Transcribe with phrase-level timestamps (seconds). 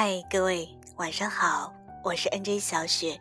[0.00, 1.74] 嗨，各位晚上好，
[2.04, 3.20] 我是 NJ 小雪。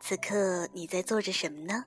[0.00, 1.82] 此刻你在做着什么呢？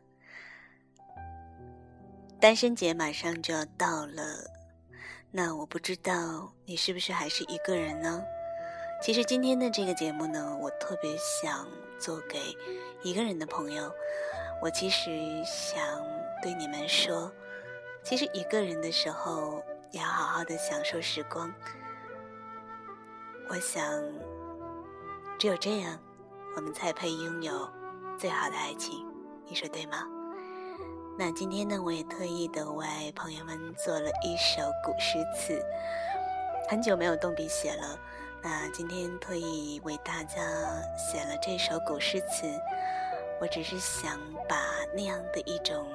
[2.39, 4.23] 单身节马上就要到了，
[5.29, 8.23] 那我不知道你是不是还是一个人呢？
[9.03, 11.67] 其实今天的这个节目呢，我特别想
[11.99, 12.39] 做给
[13.03, 13.93] 一个人的朋友。
[14.63, 15.11] 我其实
[15.45, 15.79] 想
[16.41, 17.31] 对你们说，
[18.03, 21.53] 其实一个人的时候也要好好的享受时光。
[23.49, 23.83] 我想，
[25.43, 25.99] 只有这样，
[26.55, 27.69] 我们才配拥有
[28.17, 29.05] 最好的爱情。
[29.45, 30.07] 你说对吗？
[31.17, 35.61] 那今天呢，我也特意的为朋友们做了一首古诗词，
[36.69, 37.99] 很久没有动笔写了。
[38.41, 40.39] 那今天特意为大家
[40.97, 42.47] 写了这首古诗词，
[43.41, 44.55] 我只是想把
[44.95, 45.85] 那样的一种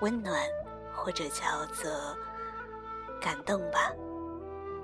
[0.00, 0.42] 温暖，
[0.92, 1.88] 或者叫做
[3.20, 3.92] 感动吧。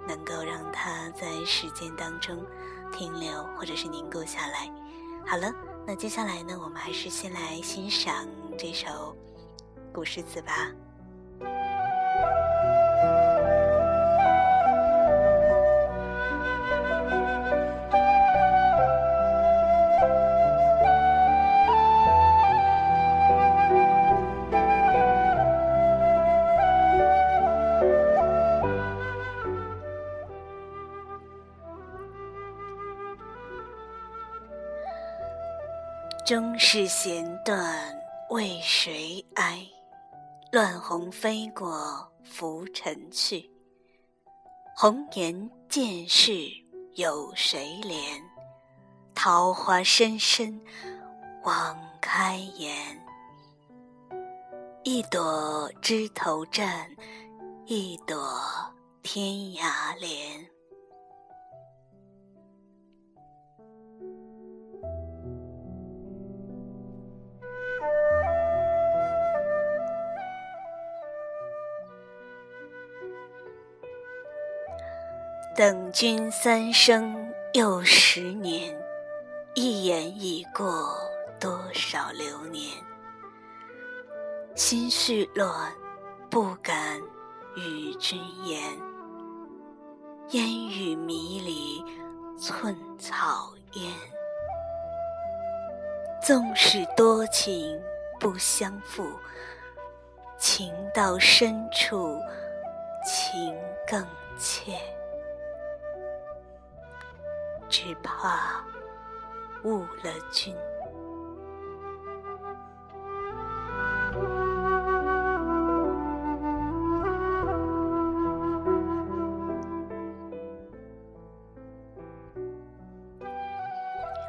[0.07, 2.43] 能够让它在时间当中
[2.93, 4.71] 停留，或者是凝固下来。
[5.27, 5.53] 好了，
[5.87, 9.15] 那接下来呢，我们还是先来欣赏这首
[9.93, 10.71] 古诗词吧。
[36.29, 37.99] 终是弦断
[38.29, 39.67] 为谁哀？
[40.53, 43.51] 乱红飞过浮尘去。
[44.77, 46.51] 红颜见士
[46.97, 48.21] 有谁怜？
[49.15, 50.61] 桃花深深
[51.45, 52.77] 枉开颜。
[54.85, 56.87] 一朵枝头绽，
[57.65, 58.39] 一朵
[59.03, 60.47] 天涯莲。
[75.59, 78.73] 等君三生又十年，
[79.55, 80.97] 一眼已过
[81.41, 82.71] 多少流年。
[84.55, 85.51] 心绪乱，
[86.31, 87.01] 不敢
[87.57, 88.63] 与君言。
[90.29, 91.85] 烟雨迷离，
[92.41, 93.93] 寸草烟。
[96.23, 97.77] 纵使多情
[98.21, 99.05] 不相负，
[100.39, 102.17] 情到深处
[103.05, 103.53] 情
[103.89, 104.07] 更
[104.39, 104.79] 切。
[107.69, 108.65] 只怕
[109.65, 110.55] 误了君。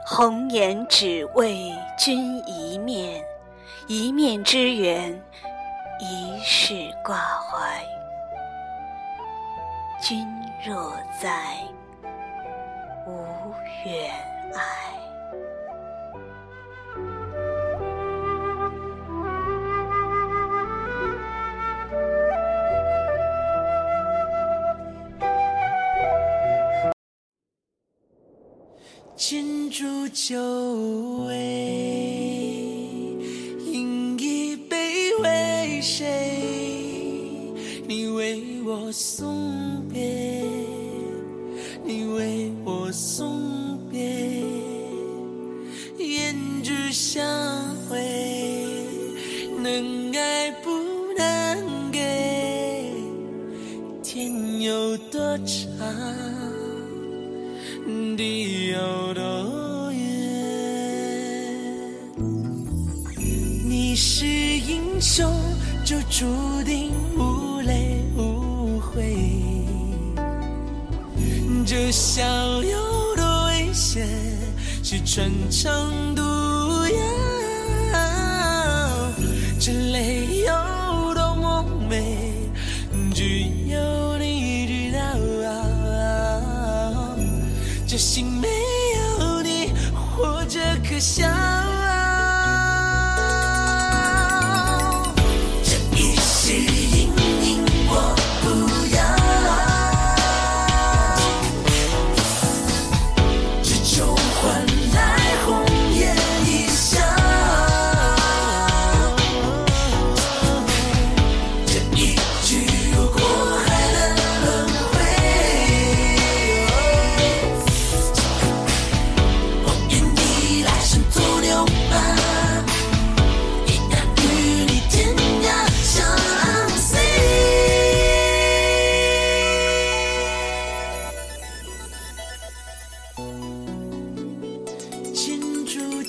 [0.05, 3.23] 红颜只为君一面，
[3.87, 5.13] 一面之缘，
[5.99, 6.73] 一世
[7.05, 7.81] 挂怀。
[10.01, 10.27] 君
[10.65, 10.91] 若
[11.21, 11.55] 在。
[13.09, 13.11] 无
[13.85, 14.11] 远
[14.53, 14.59] 爱，
[29.15, 30.39] 金烛酒
[31.25, 31.33] 味，
[33.65, 36.07] 饮一杯为谁？
[37.87, 39.99] 你为我送别，
[41.89, 42.91] 你为我。
[42.91, 43.99] 送别，
[45.97, 47.25] 胭脂香
[47.89, 48.85] 味，
[49.63, 50.69] 能爱不
[51.17, 52.93] 能给？
[54.03, 55.47] 天有多长，
[58.15, 59.99] 地有多远？
[63.67, 65.31] 你是英雄，
[65.83, 66.25] 就注
[66.63, 67.28] 定无
[71.69, 72.23] 这笑
[72.63, 74.07] 有多危险。
[74.83, 76.23] 是穿肠毒
[76.87, 77.93] 药，
[79.59, 82.33] 这泪有多么美，
[83.13, 85.03] 只有你知道。
[87.85, 88.47] 这心没
[89.19, 91.28] 有你，活着可笑。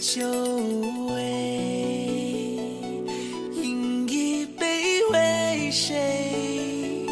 [0.00, 0.26] 久
[1.14, 1.20] 违，
[3.55, 7.05] 饮一杯为谁？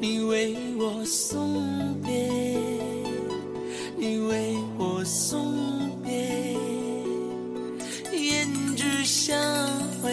[0.00, 2.12] 你为我送别，
[3.96, 5.52] 你为我送
[6.04, 6.56] 别，
[8.12, 9.36] 胭脂相
[10.00, 10.12] 会，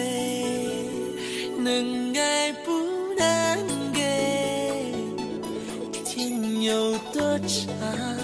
[1.58, 2.72] 能爱不
[3.16, 4.92] 能给，
[6.04, 8.19] 天有多长？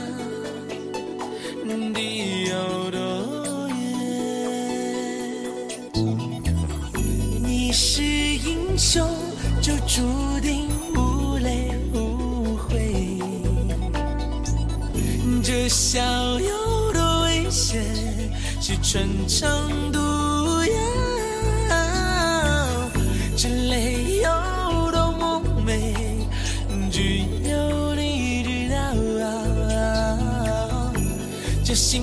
[15.46, 16.02] 这笑
[16.40, 17.81] 有多危险
[18.60, 20.00] 是穿肠毒
[20.64, 20.75] 药，
[23.37, 25.94] 这泪有多么美，
[26.90, 28.76] 只有你知道。
[31.64, 32.02] 这心